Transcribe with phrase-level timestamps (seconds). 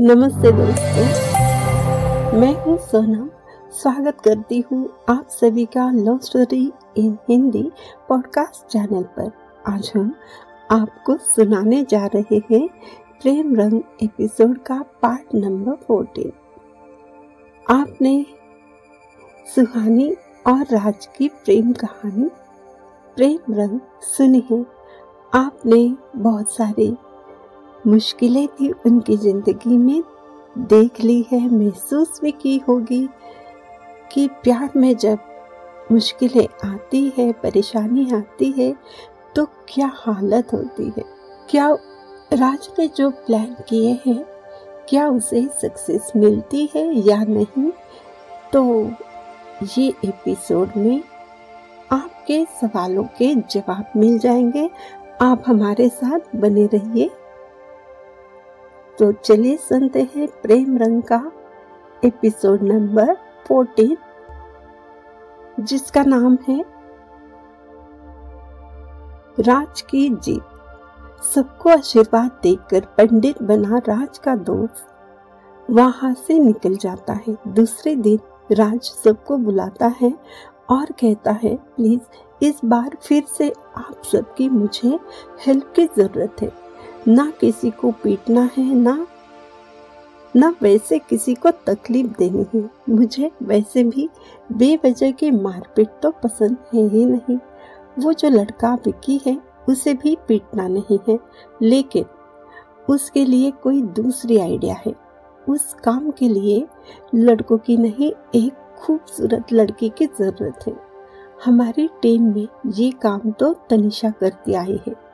[0.00, 1.04] नमस्ते दोस्तों,
[2.40, 3.28] मैं हूँ सोनम।
[3.72, 7.62] स्वागत करती हूँ आप सभी का love story in Hindi
[8.08, 9.30] podcast channel पर।
[9.66, 10.12] आज हम
[10.70, 12.68] आपको सुनाने जा रहे हैं
[13.22, 16.32] प्रेम रंग एपिसोड का पार्ट नंबर फोर्टीन
[17.66, 18.26] आपने
[19.54, 20.10] सुहानी
[20.46, 22.28] और राज की प्रेम कहानी,
[23.16, 23.80] प्रेम रंग
[24.16, 24.64] सुनी है।
[25.34, 26.96] आपने बहुत सारी
[27.88, 30.02] मुश्किलें भी उनकी ज़िंदगी में।
[30.58, 33.08] देख ली है, महसूस भी की होगी
[34.12, 35.18] कि प्यार में जब
[35.92, 38.74] मुश्किलें आती है, परेशानी आती है
[39.36, 41.04] तो क्या हालत होती है?
[41.50, 41.68] क्या
[42.32, 44.24] राज ने जो प्लान किए हैं,
[44.88, 47.70] क्या उसे सक्सेस मिलती है या नहीं?
[48.52, 48.90] तो
[49.78, 51.02] ये एपिसोड में
[51.92, 54.68] आपके सवालों के जवाब मिल जाएँगे।
[55.20, 57.10] आप हमारे साथ बने रहिए।
[58.98, 61.32] तो चलिए सुनते हैं प्रेम रंग का
[62.04, 63.16] एपिसोड नंबर
[63.46, 63.96] फोर्टीन
[65.60, 66.64] जिसका नाम है
[69.40, 74.86] राज की जीत। सबको आशीर्वाद देकर पंडित बना राज का दोस्त।
[75.70, 78.18] वहाँ से निकल जाता है। दूसरे दिन
[78.52, 80.14] राज सबको बुलाता है
[80.70, 84.98] और कहता है, प्लीज़ इस बार फिर से आप सबकी मुझे
[85.46, 86.67] हेल्प की ज़रूरत है।
[87.08, 89.06] ना किसी को पीटना है, ना
[90.36, 94.08] ना वैसे किसी को तकलीफ़ देनी है। मुझे वैसे भी
[94.52, 97.38] बेवजह की मारपीट तो पसंद है ही नहीं।
[97.98, 101.18] वो जो लड़का विकी है, उसे भी पीटना नहीं है।
[101.62, 102.04] लेकिन
[102.88, 104.94] उसके लिए कोई दूसरी आइडिया है।
[105.48, 106.66] उस काम के लिए
[107.14, 110.76] लड़कों की नहीं, एक खूबसूरत लड़की की ज़रूरत है।
[111.44, 115.07] हमारी टीम में ये काम तो तनिषा करती आई है।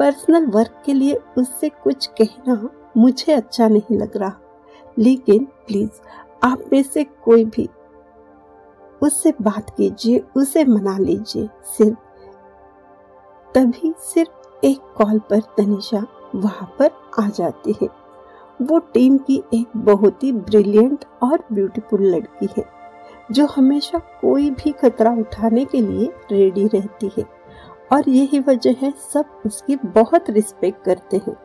[0.00, 4.32] पर्सनल वर्क के लिए उससे कुछ कहना मुझे अच्छा नहीं लग रहा।
[4.98, 5.90] लेकिन प्लीज़,
[6.44, 7.68] आप में से कोई भी,
[9.02, 11.98] उससे बात कीजिए, उसे मना लीजिए। सिर्फ़,
[13.54, 17.88] तभी सिर्फ़ एक कॉल पर तनिषा वहाँ पर आ जाती है।
[18.62, 22.64] वो टीम की एक बहुत ही ब्रिलियंट और ब्यूटीफुल लड़की है,
[23.30, 27.39] जो हमेशा कोई भी खतरा उठाने के लिए रेडी रहती है।
[27.90, 31.36] और यही वजह है, सब उसकी बहुत रिस्पेक्ट करते हैं।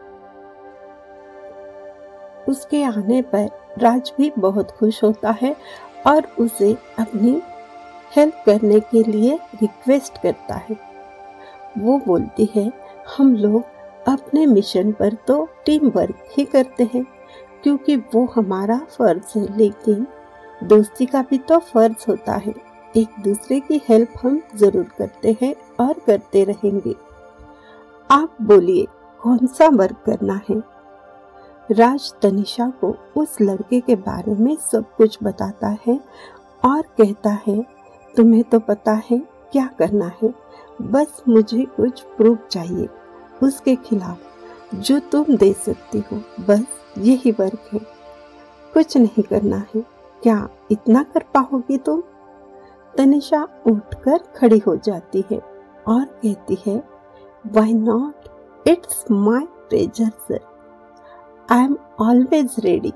[2.47, 5.55] उसके आने पर राज भी बहुत खुश होता है
[6.07, 7.41] और उसे अपनी
[8.11, 10.77] हेल्प करने के लिए रिक्वेस्ट करता है।
[11.77, 12.71] वो बोलती है,
[13.17, 13.63] हम लोग
[14.07, 17.03] अपने मिशन पर तो टीम वर्क ही करते हैं,
[17.63, 20.05] क्योंकि वो हमारा फ़र्ज़ है, लेकिन
[20.63, 22.53] दोस्ती का भी तो फ़र्ज़ होता है।
[22.93, 26.95] एक दूसरे की हेल्प हम ज़रूर करते हैं और करते रहेंगे।
[28.11, 28.87] आप बोलिए
[29.21, 30.63] कौन सा वर्क करना है?
[31.71, 35.99] राज तनिषा को उस लड़के के बारे में सब कुछ बताता है
[36.65, 37.65] और कहता है,
[38.17, 39.17] तुम्हें तो पता है
[39.51, 40.33] क्या करना है।
[40.81, 42.89] बस मुझे कुछ प्रूफ चाहिए।
[43.43, 44.17] उसके खिलाफ
[44.75, 46.63] जो तुम दे सकती हो, बस
[46.97, 47.79] यही वर्क है।
[48.73, 49.81] कुछ नहीं करना है।
[50.23, 52.03] क्या इतना कर पाओगी तुम?
[52.97, 55.54] तनिषा उठकर खड़ी हो जाती है।
[55.87, 56.77] और कहती है
[57.45, 60.39] why not it's my pleasure sir
[61.51, 62.93] I am always ready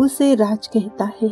[0.00, 1.28] उसे राज कहता है,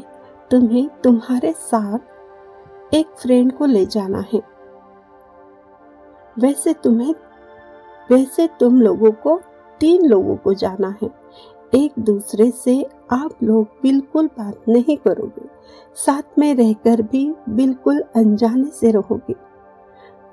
[0.51, 4.41] तुम्हें तुम्हारे साथ एक फ्रेंड को ले जाना है।
[6.39, 7.15] वैसे तुम्हें,
[8.11, 9.41] वैसे तुम लोगों को,
[9.81, 11.11] तीन लोगों को जाना है।
[11.75, 12.83] एक दूसरे से
[13.13, 15.49] आप लोग बिल्कुल बात नहीं करोगे।
[15.97, 19.35] साथ में रहकर भी बिल्कुल अनजाने से रहोगे।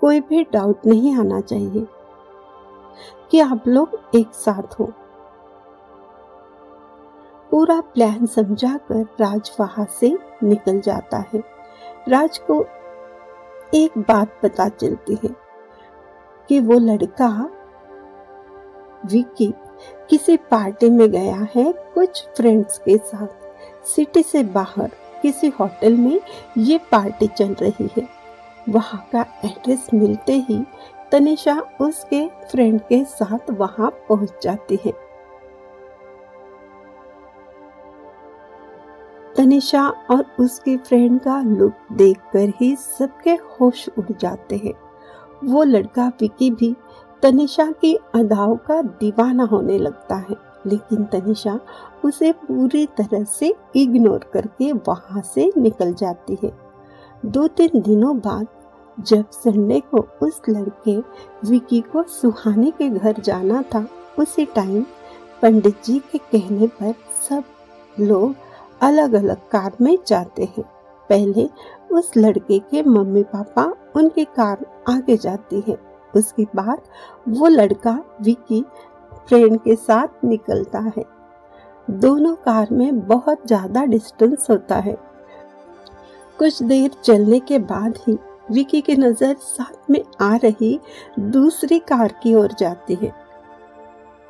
[0.03, 1.85] कोई भी डाउट नहीं आना चाहिए
[3.31, 4.85] कि आप लोग एक साथ हो।
[7.51, 11.43] पूरा प्लान समझाकर राज वहाँ से निकल जाता है।
[12.09, 12.59] राज को
[13.73, 15.29] एक बात पता चलती है
[16.49, 17.29] कि वो लड़का
[19.05, 19.53] विकी
[20.09, 24.91] किसी पार्टी में गया है कुछ फ्रेंड्स के साथ। सिटी से बाहर,
[25.21, 26.19] किसी होटल में
[26.57, 28.22] ये पार्टी चल रही है।
[28.69, 30.59] वहाँ का एड्रेस मिलते ही
[31.11, 34.91] तनिषा उसके फ्रेंड के साथ वहाँ पहुँच जाती है।
[39.35, 44.73] तनिषा और उसके फ्रेंड का लुक देखकर ही सबके होश उड़ जाते हैं।
[45.43, 46.75] वो लड़का विकी भी
[47.23, 50.35] तनिषा की अदाओं का दीवाना होने लगता है,
[50.67, 51.59] लेकिन तनिषा
[52.05, 56.62] उसे पूरी तरह से इग्नोर करके वहाँ से निकल जाती है।
[57.23, 58.47] दो तीन दिनों बाद
[58.97, 60.95] जब संडे को उस लड़के
[61.49, 63.85] विकी को सुहाने के घर जाना था,
[64.19, 64.85] उसी टाइम
[65.41, 66.93] पंडित जी के कहने पर
[67.29, 67.43] सब
[67.97, 68.35] लोग
[68.81, 70.63] अलग अलग कार में जाते हैं।
[71.09, 71.49] पहले
[71.91, 73.63] उस लड़के के मम्मी पापा
[73.95, 75.77] उनकी कार आगे जाती है।
[76.13, 76.81] उसके बाद
[77.29, 78.61] वो लड़का विकी
[79.27, 81.05] फ्रेंड के साथ निकलता है।
[81.87, 84.97] दोनों कार में बहुत ज़्यादा डिस्टेंस होता है।
[86.39, 88.17] कुछ देर चलने के बाद ही
[88.51, 90.79] विकी की नज़र साथ में आ रही
[91.19, 93.13] दूसरी कार की ओर जाती है।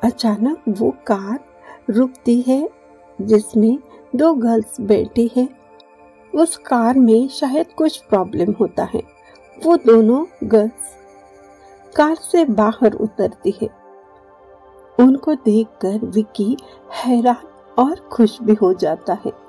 [0.02, 1.38] अचानक वो कार
[1.90, 2.68] रुकती है
[3.20, 3.78] जिसमें
[4.16, 5.48] दो गर्ल्स बैठी है।
[6.34, 9.02] उस कार में शायद कुछ प्रॉब्लम होता है।
[9.64, 10.96] वो दोनों गर्ल्स
[11.96, 13.68] कार से बाहर उतरती है।
[14.98, 16.56] उनको देखकर विकी
[16.94, 17.46] हैरान
[17.78, 19.43] और खुश भी हो जाता है।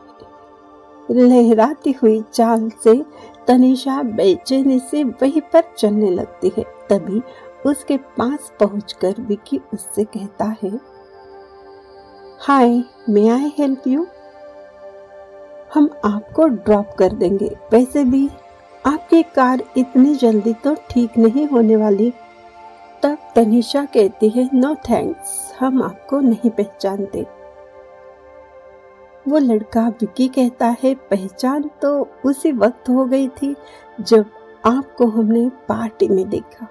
[1.11, 2.93] लहराती हुई चाल से
[3.47, 7.21] तनिषा बेचैनी से वहीं पर चलने लगती है। तभी
[7.65, 10.71] उसके पास पहुंचकर विकी उससे कहता है,
[12.39, 14.05] हाय मे आई हेल्प यू
[15.73, 18.27] हम आपको ड्रॉप कर देंगे। वैसे भी
[18.85, 22.11] आपकी कार इतनी जल्दी तो ठीक नहीं होने वाली।
[23.03, 27.25] तब तनिषा कहती है नो थैंक्स हम आपको नहीं पहचानते।
[29.27, 33.55] वो लड़का विकी कहता है, पहचान तो उसी वक्त हो गई थी
[34.01, 34.25] जब
[34.65, 36.67] आपको हमने पार्टी में देखा।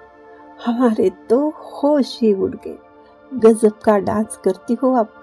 [0.65, 2.77] हमारे तो होश ही उड़ गए।
[3.31, 5.13] गजब का डांस करती हो आप।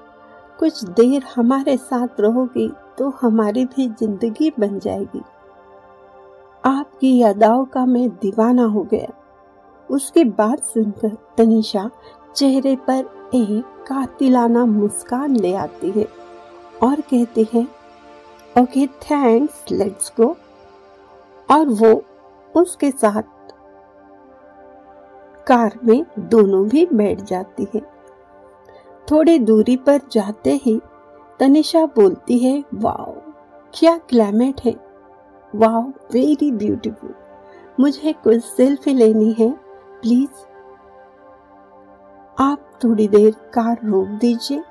[0.59, 5.23] कुछ देर हमारे साथ रहोगी तो हमारी भी ज़िंदगी बन जाएगी।
[6.65, 9.13] आपकी यादाओं का मैं दीवाना हो गया।
[9.91, 11.91] उसकी बात सुनकर तनिषा
[12.37, 16.07] चेहरे पर एक कातिलाना मुस्कान ले आती है।
[16.83, 17.63] और कहती है
[18.57, 20.37] ओके थैंक्स लेट्स गो
[21.51, 22.03] और वो
[22.55, 23.23] उसके साथ
[25.47, 27.81] कार में दोनों भी बैठ जाती है।
[29.11, 30.81] थोड़ी दूरी पर जाते ही
[31.41, 33.15] तनिषा बोलती है वाओ
[33.75, 34.75] क्या क्लाइमेट है?
[35.55, 35.83] वाओ
[36.13, 37.15] वेरी ब्यूटीफुल
[37.81, 39.51] मुझे कुछ सेल्फी लेनी है
[40.03, 40.45] प्लीज़
[42.39, 44.63] आप थोड़ी देर कार रोक दीजिए।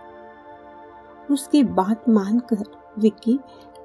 [1.31, 2.63] उसकी बात मानकर
[3.00, 3.39] विकी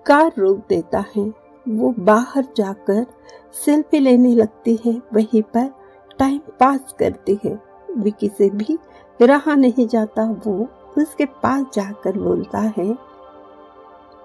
[0.07, 1.33] कार रोक देता है।
[1.67, 3.07] वो बाहर जाकर
[3.65, 5.71] सेल्फी लेने लगती है, वहीं पर
[6.19, 7.59] टाइम पास करती है।
[7.97, 8.79] विकी से भी
[9.21, 12.97] रहा नहीं जाता, वो उसके पास जाकर बोलता है,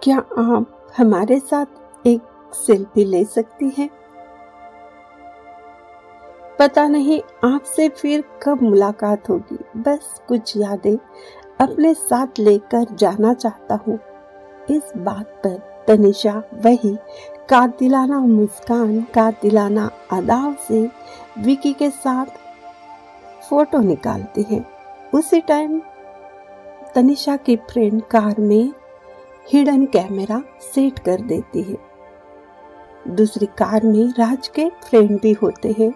[0.04, 2.22] क्या आप हमारे साथ एक
[2.56, 3.90] सेल्फी ले सकती हैं?
[6.60, 10.98] पता नहीं आपसे फिर कब मुलाकात होगी। बस कुछ यादें
[11.60, 14.00] अपने साथ लेकर जाना चाहता हूँ।
[14.70, 16.98] इस बात पर तनिषा वही
[17.50, 20.90] कातिलाना मुस्कान, कातिलाना अदाव से
[21.38, 22.26] विकी के साथ
[23.50, 24.66] फ़ोटो निकालती है।
[25.14, 25.82] उसी टाइम
[26.96, 28.72] तनिषा की फ्रेंड कार में
[29.52, 31.78] हिडन कैमरा सेट कर देती है।
[33.08, 35.94] दूसरी कार में राज के फ्रेंड भी होते हैं।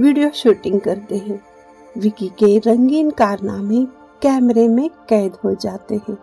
[0.00, 1.40] वीडियो शूटिंग करते हैं।
[1.98, 3.86] विकी के रंगीन कारनामे
[4.22, 6.16] कैमरे में कैद हो जाते हैं।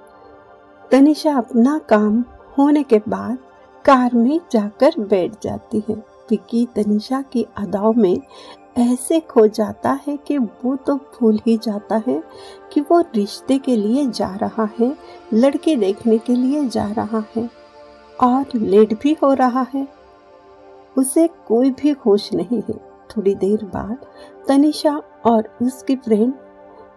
[0.92, 2.24] तनिषा अपना काम
[2.58, 3.38] होने के बाद
[3.86, 5.96] कार में जाकर बैठ जाती है।
[6.30, 8.22] विकी तनिषा की अदाओं में
[8.78, 12.24] ऐसे खो जाता है कि वो तो भूल ही जाता है
[12.74, 14.96] कि वो रिश्ते के लिए जा रहा है,
[15.34, 17.50] लड़के देखने के लिए जा रहा है
[18.24, 19.88] और लेट भी हो रहा है।
[20.98, 22.76] उसे कोई भी होश नहीं है।
[23.10, 24.06] थोड़ी देर बाद
[24.48, 26.34] तनिषा और उसकी फ्रेंड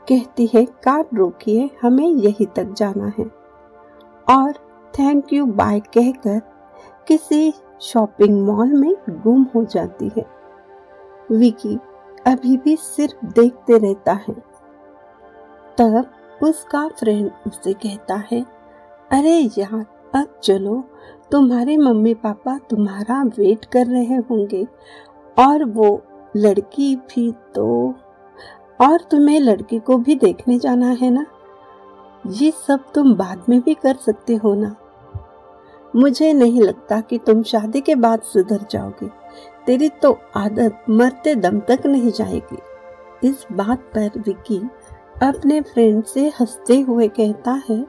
[0.08, 3.24] कहती है, कार रोकिए हमें यहीं तक जाना है।
[4.38, 4.52] और
[4.98, 6.40] थैंक यू बाय कहकर
[7.08, 10.26] किसी शॉपिंग मॉल में गुम हो जाती है।
[11.32, 11.78] विकी
[12.26, 14.34] अभी भी सिर्फ़ देखते रहता है।
[15.78, 16.04] तब
[16.42, 18.46] उसका फ्रेंड उसे कहता है,
[19.10, 20.84] अरे यार, अब चलो,
[21.30, 24.66] तुम्हारे मम्मी पापा तुम्हारा वेट कर रहे होंगे
[25.38, 26.02] और वो
[26.36, 27.94] लड़की भी तो
[28.80, 31.26] और तुम्हें लड़की को भी देखने जाना है ना?
[32.26, 34.74] ये सब तुम बाद में भी कर सकते हो ना?
[35.96, 39.08] मुझे नहीं लगता कि तुम शादी के बाद सुधर जाओगे।
[39.66, 42.58] तेरी तो आदत मरते दम तक नहीं जाएगी।
[43.28, 44.58] इस बात पर विकी
[45.22, 47.86] अपने फ्रेंड से हँसते हुए कहता है,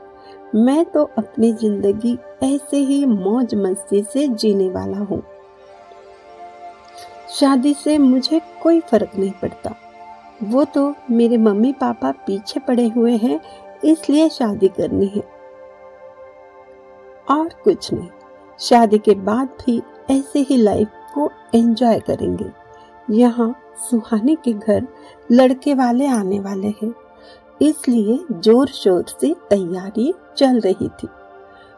[0.56, 5.22] मैं तो अपनी ज़िंदगी ऐसे ही मौज मस्ती से जीने वाला हूँ।
[7.30, 9.76] शादी से मुझे कोई फ़र्क नहीं पड़ता।
[10.44, 13.40] वो तो मेरे मम्मी पापा पीछे पड़े हुए हैं,
[13.86, 15.22] इसलिए शादी करनी है।
[17.28, 18.10] और कुछ नहीं,
[18.60, 19.82] शादी के बाद भी
[20.12, 22.52] ऐसे ही लाइफ को एंजॉय करेंगे।
[23.14, 24.88] यहाँ सुहाने के घर
[25.30, 26.94] लड़के वाले आने वाले हैं,
[27.62, 31.08] इसलिए ज़ोर शोर से तैयारी चल रही थी।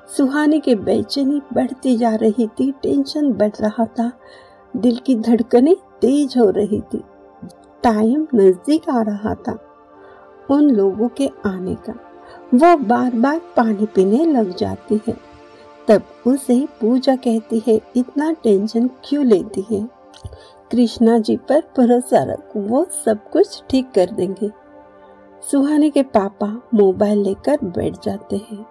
[0.09, 4.11] सुहाने की बेचैनी बढ़ती जा रही थी टेंशन बढ़ रहा था,
[4.73, 7.03] दिल की धड़कनें तेज हो रही थी।
[7.83, 9.59] टाइम नज़दीक आ रहा था
[10.50, 11.93] उन लोगों के आने का।
[12.53, 15.17] वो बार बार पानी पीने लग जाती है।
[15.88, 19.89] तब उसे पूजा कहती है, इतना टेंशन क्यों लेती है?
[20.71, 24.51] कृष्णा जी पर भरोसा रख, वो सब कुछ ठीक कर देंगे।
[25.51, 28.65] सुहानी के पापा मोबाइल लेकर बैठ जाते हैं।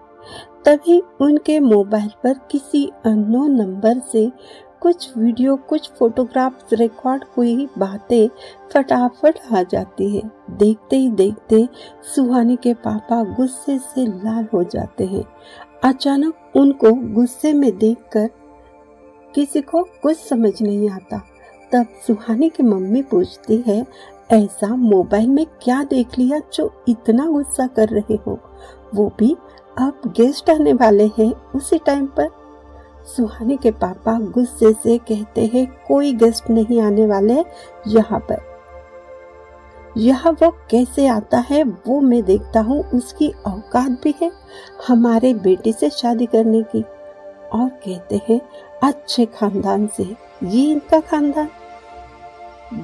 [0.65, 4.33] तभी उनके मोबाइल पर किसी अननोन नंबर से
[4.81, 8.29] कुछ वीडियो, कुछ फोटोग्राफ्स रिकॉर्ड हुई बातें
[8.73, 11.69] फटाफट आ जाती है। देखते ही देखते
[12.15, 15.25] सुहानी के पापा गुस्से से लाल हो जाते हैं।
[15.85, 18.31] अचानक उनको गुस्से में देखकर
[19.35, 21.19] किसी को कुछ समझ नहीं आता।
[21.73, 23.87] तब सुहानी की मम्मी पूछती है,
[24.31, 28.39] ऐसा मोबाइल में क्या देख लिया जो इतना गुस्सा कर रहे हो?
[28.95, 29.37] वो भी
[29.79, 32.40] अब गेस्ट आने वाले हैं उसी टाइम पर।
[33.17, 37.45] सुहानी के पापा गुस्से से कहते हैं, कोई गेस्ट नहीं आने वाले
[37.87, 38.49] यहाँ पर।
[39.97, 44.31] यह वो कैसे आता है, वो मैं देखता हूँ, उसकी औकात भी है
[44.89, 46.83] हमारे बेटे से शादी करने की।
[47.53, 48.41] और कहते हैं,
[48.83, 50.05] अच्छे खानदान से,
[50.45, 51.49] ये इनका खानदान।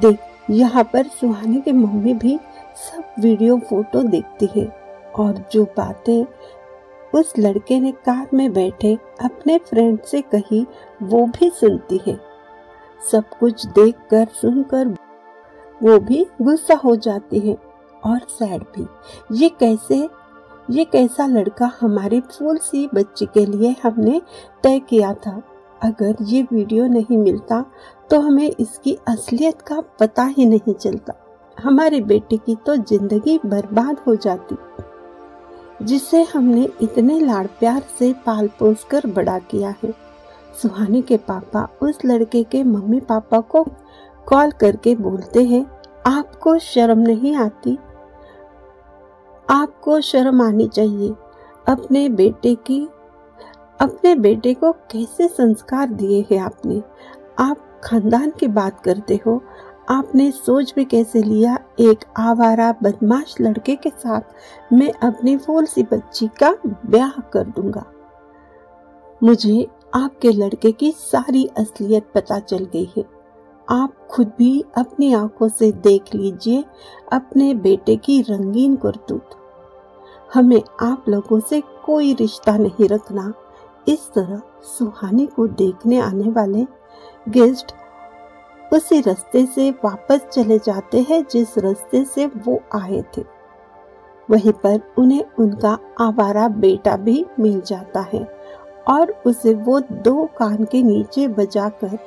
[0.00, 0.18] देख,
[0.50, 2.38] यहाँ पर सुहानी की मम्मी भी
[2.76, 4.66] सब वीडियो फ़ोटो देखती है
[5.16, 6.24] और जो बातें
[7.16, 8.94] उस लड़के ने कार में बैठे
[9.24, 10.66] अपने फ्रेंड से कही,
[11.02, 12.18] वो भी सुनती है।
[13.02, 14.94] सब कुछ देखकर सुनकर
[15.80, 17.56] वो भी गुस्सा हो जाती है
[18.04, 18.86] और सैड भी।
[19.34, 20.08] ये कैसे,
[20.70, 24.20] ये कैसा लड़का हमारी फूल सी बच्ची के लिए हमने
[24.62, 25.42] तय किया था?
[25.82, 27.64] अगर ये वीडियो नहीं मिलता
[28.10, 31.14] तो हमें इसकी असलियत का पता ही नहीं चलता।
[31.58, 34.56] हमारी बेटी की तो ज़िंदगी बर्बाद हो जाती।
[35.82, 39.94] जिसे हमने इतने लाड़ प्यार से पाल पोस कर बड़ा किया है।
[40.62, 43.64] सुहानी के पापा उस लड़के के मम्मी पापा को
[44.26, 45.66] कॉल करके बोलते हैं,
[46.06, 47.78] आपको शर्म नहीं आती?
[49.50, 51.14] आपको शर्म आनी चाहिए।
[51.68, 52.88] अपने बेटे की,
[53.80, 56.82] अपने बेटे को कैसे संस्कार दिए हैं आपने?
[57.38, 59.42] आप खानदान की बात करते हो
[59.88, 61.58] आपने सोच भी कैसे लिया?
[61.80, 64.20] एक आवारा, बदमाश लड़के के साथ
[64.72, 66.54] मैं अपनी फूल सी बच्ची का
[66.86, 67.84] ब्याह कर दूँगा।
[69.22, 73.04] मुझे आपके लड़के की सारी असलियत पता चल गई है।
[73.70, 76.64] आप खुद भी अपनी आँखों से देख लीजिए
[77.12, 79.30] अपने बेटे की रंगीन करतूत
[80.34, 83.32] हमें आप लोगों से कोई रिश्ता नहीं रखना।
[83.88, 84.42] इस तरह
[84.78, 86.66] सुहानी को देखने आने वाले
[87.28, 87.72] गेस्ट
[88.72, 93.22] उसी रास्ते से वापस चले जाते हैं जिस रास्ते से वो आए थे।
[94.28, 98.24] वहीं पर उन्हें उनका आवारा बेटा भी मिल जाता है
[98.88, 101.98] और उसे वो दो कान के नीचे बजाकर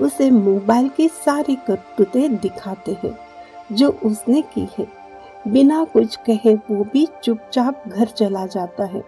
[0.00, 3.16] उसे मोबाइल की सारी करतूतें दिखाते हैं,
[3.72, 4.86] जो उसने की है।
[5.48, 9.02] बिना कुछ कहे वो भी चुपचाप घर चला जाता है।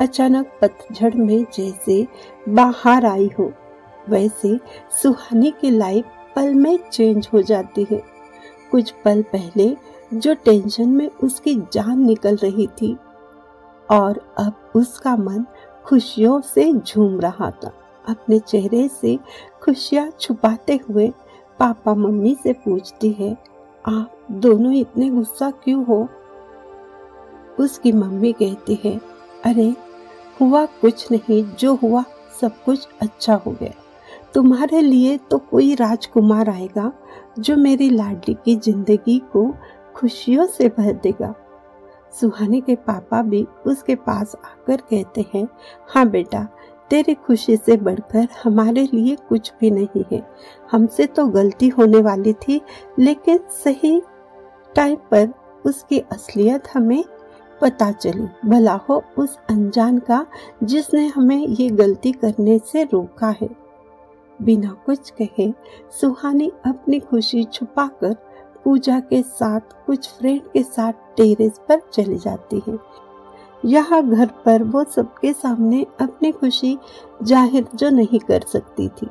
[0.00, 2.06] अचानक पतझड़ में जैसे
[2.48, 3.52] बाहर आई हो,
[4.08, 4.58] वैसे
[5.02, 6.04] सुहानी की लाइफ
[6.36, 8.02] पल में चेंज हो जाती है।
[8.70, 9.76] कुछ पल पहले
[10.14, 12.96] जो टेंशन में उसकी जान निकल रही थी,
[13.90, 15.44] और अब उसका मन
[15.84, 17.72] खुशियों से झूम रहा था।
[18.08, 19.18] अपने चेहरे से
[19.62, 21.12] खुशियाँ छुपाते हुए
[21.58, 23.36] पापा मम्मी से पूछती है,
[23.86, 26.08] आप दोनों इतने गुस्सा क्यों हो?
[27.60, 29.00] उसकी मम्मी कहती है,
[29.44, 29.74] अरे,
[30.40, 32.04] हुआ कुछ नहीं, जो हुआ
[32.40, 33.81] सब कुछ अच्छा हो गया।
[34.34, 36.92] तुम्हारे लिए तो कोई राजकुमार आएगा
[37.38, 39.46] जो मेरी लाडली की ज़िंदगी को
[39.96, 41.34] खुशियों से भर देगा।
[42.12, 45.46] सुहानी के पापा भी उसके पास आकर कहते हैं
[45.88, 46.42] हाँ बेटा,
[46.90, 50.22] तेरी खुशी से बढ़कर हमारे लिए कुछ भी नहीं है।
[50.70, 52.60] हमसे तो गलती होने वाली थी,
[52.98, 54.00] लेकिन सही
[54.74, 55.32] टाइम पर
[55.64, 57.02] उसकी असलियत हमें
[57.60, 60.26] पता चली। भला हो उस अनजान का
[60.62, 63.48] जिसने हमें ये गलती करने से रोका है।
[64.38, 65.52] बिना कुछ कहे
[66.00, 68.14] सुहानी अपनी खुशी छुपाकर
[68.64, 72.78] पूजा के साथ, कुछ फ्रेंड के साथ टेरेस पर चली जाती है।
[73.64, 76.78] यहाँ घर पर वो सबके सामने अपनी खुशी
[77.22, 79.06] ज़ाहिर जो नहीं कर सकती थी।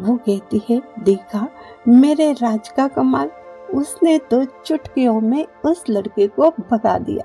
[0.00, 1.48] वो कहती है, देखा,
[1.88, 3.30] मेरे राज का कमाल,
[3.74, 7.24] उसने तो चुटकियों में उस लड़के को भगा दिया।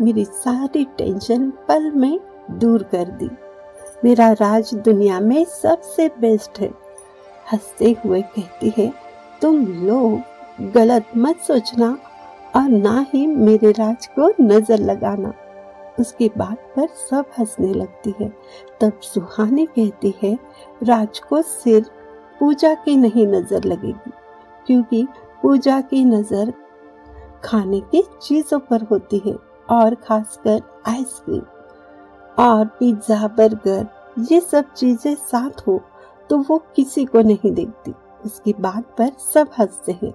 [0.00, 3.28] मेरी सारी टेंशन पल में दूर कर दी।
[4.02, 6.70] मेरा राज दुनिया में सबसे बेस्ट है।
[7.52, 8.92] हँसते हुए कहती है,
[9.42, 11.96] तुम लोग गलत मत सोचना
[12.56, 15.32] और ना ही मेरे राज को नज़र लगाना।
[16.00, 18.28] उसकी बात पर सब हंसने लगती है।
[18.80, 20.38] तब सुहानी कहती है,
[20.82, 21.88] राज को सिर्फ़
[22.40, 24.10] पूजा की नहीं नज़र लगेगी,
[24.66, 25.06] क्योंकि
[25.42, 26.52] पूजा की नज़र
[27.44, 29.34] खाने की चीज़ों पर होती है
[29.70, 31.42] और खासकर आइसक्रीम
[32.38, 33.86] और पिज्जा बर्गर
[34.30, 35.80] ये सब चीज़ें साथ हो
[36.30, 37.94] तो वो किसी को नहीं देखती।
[38.26, 40.12] इसकी बात पर सब हँसते हैं।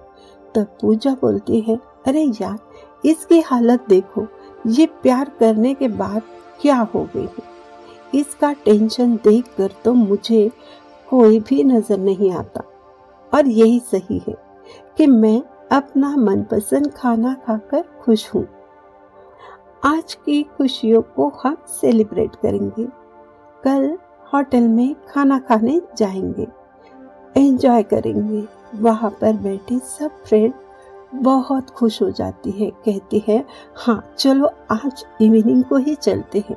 [0.54, 2.58] तब पूजा बोलती है, अरे यार,
[3.04, 4.26] इसकी हालत देखो,
[4.66, 6.22] ये प्यार करने के बाद
[6.60, 7.46] क्या हो गई है?
[8.14, 10.50] इसका टेंशन देखकर तो मुझे
[11.08, 12.62] कोई भी नज़र नहीं आता।
[13.32, 14.34] और यही सही है
[14.96, 15.40] कि मैं
[15.72, 18.46] अपना मनपसंद खाना खाकर खुश हूँ।
[19.84, 22.84] आज की खुशियों को हम सेलिब्रेट करेंगे।
[23.64, 23.98] कल
[24.32, 26.46] होटल में खाना खाने जाएँगे।
[27.36, 28.44] एंजॉय करेंगे।
[28.74, 30.52] वहाँ पर बैठे सब फ्रेंड
[31.14, 33.44] बहुत खुश हो जाती है, कहती है
[33.76, 36.56] हाँ चलो आज इवनिंग को ही चलते हैं।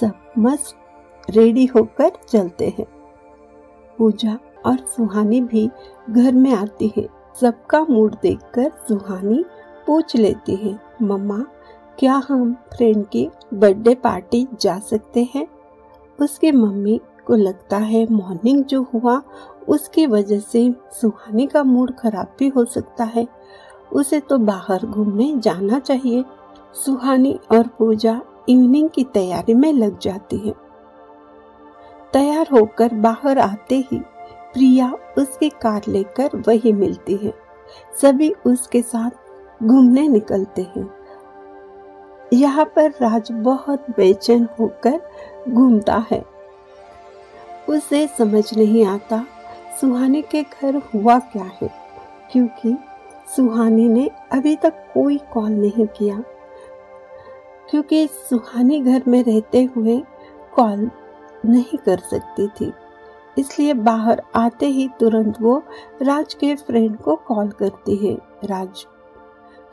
[0.00, 0.76] सब मस्त
[1.30, 2.86] रेडी होकर चलते हैं।
[3.98, 5.70] पूजा और सुहानी भी
[6.10, 7.08] घर में आती है।
[7.40, 9.44] सबका मूड देखकर सुहानी
[9.86, 11.44] पूछ लेती है, मम्मा
[11.98, 15.48] क्या हम फ्रेंड की बर्थडे पार्टी जा सकते हैं?
[16.20, 19.22] उसके मम्मी को लगता है मॉर्निंग जो हुआ,
[19.68, 23.28] उसकी वजह से सुहानी का मूड खराब भी हो सकता है।
[23.92, 26.24] उसे तो बाहर घूमने जाना चाहिए।
[26.84, 30.54] सुहानी और पूजा इवनिंग की तैयारी में लग जाती है।
[32.12, 33.98] तैयार होकर बाहर आते ही
[34.54, 37.34] प्रिया उसकी कार लेकर वही मिलती है।
[38.02, 39.10] सभी उसके साथ
[39.64, 40.97] घूमने निकलते हैं।
[42.32, 45.00] यहाँ पर राज बहुत बेचैन होकर
[45.48, 46.24] घूमता है।
[47.68, 49.24] उसे समझ नहीं आता
[49.80, 51.70] सुहानी के घर हुआ क्या है,
[52.32, 52.76] क्योंकि
[53.36, 56.22] सुहानी ने अभी तक कोई कॉल नहीं किया।
[57.70, 59.96] क्योंकि सुहानी घर में रहते हुए
[60.54, 60.90] कॉल
[61.44, 62.72] नहीं कर सकती थी,
[63.36, 65.62] इसलिए बाहर आते ही तुरंत वो
[66.02, 68.14] राज के फ्रेंड को कॉल करती है।
[68.44, 68.86] राज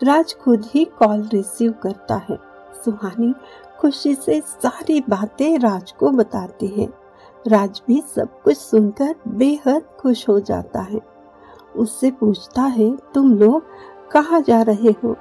[0.03, 2.39] राज खुद ही कॉल रिसीव करता है।
[2.85, 3.33] सुहानी
[3.79, 6.89] खुशी से सारी बातें राज को बताती है।
[7.47, 11.01] राज भी सब कुछ सुनकर बेहद खुश हो जाता है।
[11.75, 13.63] उससे पूछता है, तुम लोग
[14.11, 15.15] कहाँ जा रहे हो?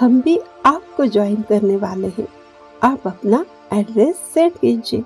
[0.00, 2.28] हम भी आपको ज्वाइन करने वाले हैं।
[2.82, 5.04] आप अपना एड्रेस सेंड कीजिए।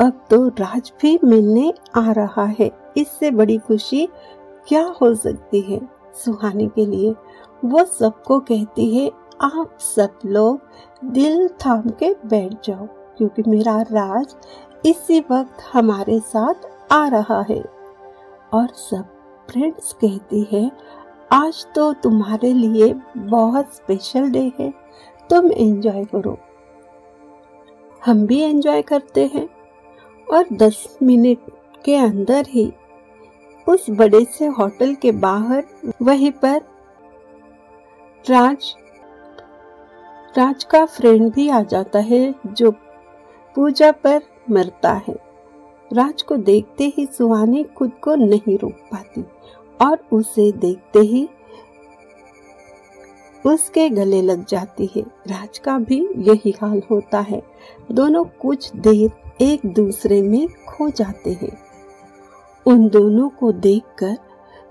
[0.00, 4.08] अब तो राज भी मिलने आ रहा है। इससे बड़ी खुशी
[4.68, 5.99] क्या हो सकती है?
[6.14, 7.14] सुहानी के लिए।
[7.64, 10.60] वो सबको कहती है, आप सब लोग
[11.04, 14.36] दिल थाम के बैठ जाओ, क्योंकि मेरा राज
[14.86, 16.54] इसी वक्त हमारे साथ
[16.92, 17.64] आ रहा है।
[18.52, 19.04] और सब
[19.50, 20.72] फ्रेंड्स कहती है,
[21.32, 24.74] आज तो तुम्हारे लिए बहुत स्पेशल डे है,
[25.30, 26.38] तुम एंजॉय करो।
[28.06, 29.48] हम भी एंजॉय करते हैं।
[30.32, 31.38] और दस मिनट
[31.84, 32.72] के अंदर ही
[33.66, 35.64] उस बड़े से होटल के बाहर,
[36.02, 36.60] वहीं पर
[38.30, 38.74] राज
[40.38, 42.70] राज का फ्रेंड भी आ जाता है जो
[43.56, 45.14] पूजा पर मरता है।
[45.90, 49.24] राज को देखते ही सुहानी खुद को नहीं रोक पाती
[49.80, 51.28] और उसे देखते ही
[53.46, 57.42] उसके गले लग जाती है। राज का भी यही हाल होता है।
[57.92, 59.10] दोनों कुछ देर
[59.42, 61.69] एक दूसरे में खो जाते हैं।
[62.66, 64.16] उन दोनों को देखकर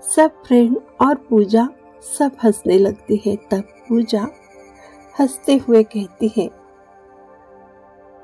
[0.06, 1.68] सब फ्रेंड और पूजा
[2.18, 4.26] सब हंसने लगती है। तब पूजा
[5.14, 6.46] हँसते हुए कहती है,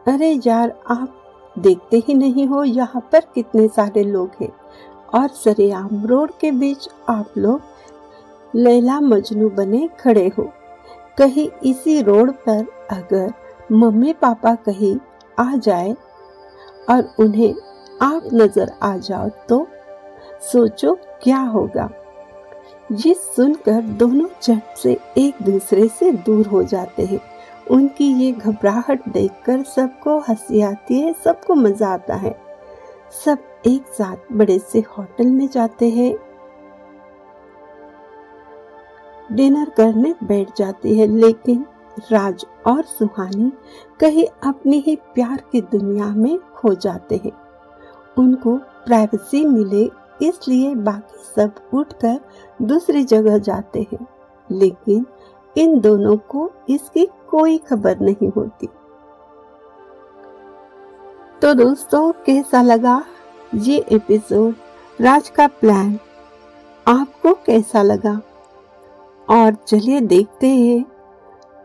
[0.06, 4.52] अरे यार, आप देखते ही नहीं हो यहाँ पर कितने सारे लोग हैं
[5.14, 7.60] और सरेआम रोड के बीच आप लोग
[8.54, 10.50] लैला मजनू बने खड़े हो।
[11.18, 13.32] कहीं इसी रोड पर अगर
[13.72, 14.96] मम्मी पापा कहीं
[15.38, 15.92] आ जाए
[16.90, 17.54] और उन्हें
[18.02, 19.66] आप नज़र आ जाओ तो
[20.42, 21.88] सोचो क्या होगा।
[22.92, 27.20] ये सुनकर दोनों झट से एक दूसरे से दूर हो जाते हैं।
[27.70, 32.34] उनकी ये घबराहट देखकर सबको हँसी आती है, सबको मज़ा आता है।
[33.24, 36.14] सब एक साथ बड़े से होटल में जाते हैं।
[39.32, 41.64] डिनर करने बैठ जाती है, लेकिन
[42.12, 43.52] राज और सुहानी
[44.00, 47.32] कहीं अपनी ही प्यार की दुनिया में खो जाते हैं।
[48.18, 49.90] उनको प्राइवेसी मिले,
[50.26, 52.20] इसलिए बाकी सब उठकर
[52.62, 54.06] दूसरी जगह जाते हैं।
[54.50, 55.06] लेकिन
[55.56, 58.68] इन दोनों को इसकी कोई खबर नहीं होती।
[61.42, 63.04] तो दोस्तों, कैसा लगा
[63.54, 64.54] ये एपिसोड
[65.00, 65.98] राज का प्लान
[66.88, 68.20] आपको कैसा लगा?
[69.30, 70.84] और चलिए देखते हैं।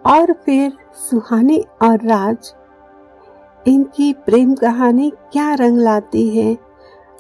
[0.06, 2.56] और फिर सुहानी और राज
[3.68, 6.58] इनकी प्रेम कहानी क्या रंग लाती है?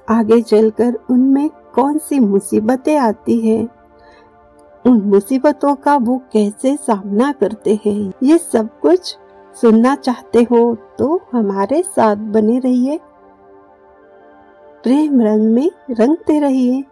[0.09, 3.69] आगे चलकर उनमें कौन सी मुसीबतें आती है?
[4.85, 8.13] उन मुसीबतों का वो कैसे सामना करते हैं?
[8.23, 9.17] ये सब कुछ
[9.61, 12.99] सुनना चाहते हो तो हमारे साथ बने रहिए।
[14.83, 16.83] प्रेम रंग में रंगते रहिए।